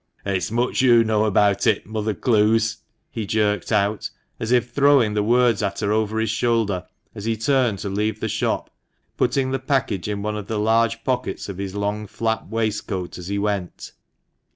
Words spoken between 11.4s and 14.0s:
of his long flap waistcoat as he went.